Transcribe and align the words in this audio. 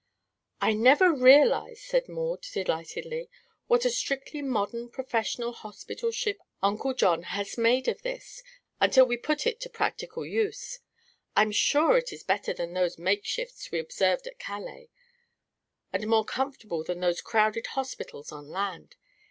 "I 0.59 0.73
never 0.73 1.13
realized," 1.13 1.83
said 1.83 2.09
Maud, 2.09 2.41
delightedly, 2.51 3.29
"what 3.67 3.85
a 3.85 3.91
strictly 3.91 4.41
modern, 4.41 4.89
professional 4.89 5.51
hospital 5.53 6.09
ship 6.09 6.39
Uncle 6.59 6.95
John 6.95 7.21
has 7.21 7.55
made 7.55 7.87
of 7.87 8.01
this, 8.01 8.41
until 8.79 9.05
we 9.05 9.15
put 9.15 9.45
it 9.45 9.59
to 9.59 9.69
practical 9.69 10.25
use. 10.25 10.79
I 11.35 11.43
am 11.43 11.51
sure 11.51 11.99
it 11.99 12.11
is 12.11 12.23
better 12.23 12.51
than 12.51 12.73
those 12.73 12.97
makeshifts 12.97 13.69
we 13.69 13.77
observed 13.77 14.25
at 14.25 14.39
Calais, 14.39 14.89
and 15.93 16.07
more 16.07 16.25
comfortable 16.25 16.83
than 16.83 16.99
those 17.01 17.21
crowded 17.21 17.67
hospitals 17.67 18.31
on 18.31 18.47
land. 18.49 18.95